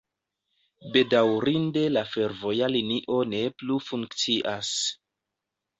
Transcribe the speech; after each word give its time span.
Bedaŭrinde 0.95 1.83
la 1.97 2.03
fervoja 2.15 2.73
linio 2.79 3.21
ne 3.35 3.45
plu 3.61 3.79
funkcias. 3.93 4.77